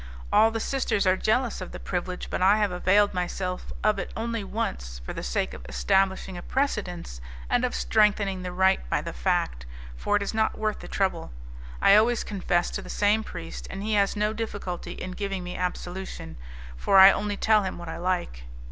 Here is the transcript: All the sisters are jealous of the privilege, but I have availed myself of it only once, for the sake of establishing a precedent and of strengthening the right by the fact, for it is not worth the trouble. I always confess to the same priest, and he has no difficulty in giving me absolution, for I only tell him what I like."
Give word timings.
All 0.33 0.49
the 0.49 0.59
sisters 0.59 1.05
are 1.05 1.15
jealous 1.15 1.61
of 1.61 1.71
the 1.71 1.79
privilege, 1.79 2.31
but 2.31 2.41
I 2.41 2.57
have 2.57 2.71
availed 2.71 3.13
myself 3.13 3.71
of 3.83 3.99
it 3.99 4.11
only 4.17 4.43
once, 4.43 4.99
for 5.05 5.13
the 5.13 5.21
sake 5.21 5.53
of 5.53 5.63
establishing 5.69 6.35
a 6.39 6.41
precedent 6.41 7.19
and 7.51 7.63
of 7.63 7.75
strengthening 7.75 8.41
the 8.41 8.51
right 8.51 8.79
by 8.89 9.01
the 9.03 9.13
fact, 9.13 9.67
for 9.95 10.15
it 10.15 10.23
is 10.23 10.33
not 10.33 10.57
worth 10.57 10.79
the 10.79 10.87
trouble. 10.87 11.31
I 11.83 11.95
always 11.95 12.23
confess 12.23 12.71
to 12.71 12.81
the 12.81 12.89
same 12.89 13.23
priest, 13.23 13.67
and 13.69 13.83
he 13.83 13.93
has 13.93 14.15
no 14.15 14.33
difficulty 14.33 14.93
in 14.93 15.11
giving 15.11 15.43
me 15.43 15.55
absolution, 15.55 16.35
for 16.75 16.97
I 16.97 17.11
only 17.11 17.37
tell 17.37 17.61
him 17.61 17.77
what 17.77 17.87
I 17.87 17.97
like." 17.97 18.45